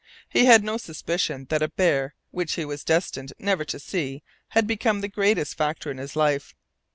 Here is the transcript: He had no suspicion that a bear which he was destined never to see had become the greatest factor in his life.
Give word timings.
He 0.29 0.45
had 0.45 0.63
no 0.63 0.77
suspicion 0.77 1.45
that 1.51 1.61
a 1.61 1.67
bear 1.67 2.15
which 2.31 2.53
he 2.55 2.65
was 2.65 2.83
destined 2.83 3.33
never 3.37 3.63
to 3.65 3.77
see 3.79 4.23
had 4.47 4.65
become 4.65 5.01
the 5.01 5.07
greatest 5.07 5.53
factor 5.55 5.91
in 5.91 5.99
his 5.99 6.15
life. 6.15 6.55